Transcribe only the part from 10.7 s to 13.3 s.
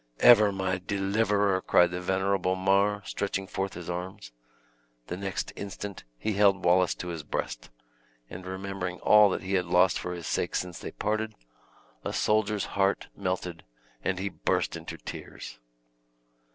they parted, a soldier's heart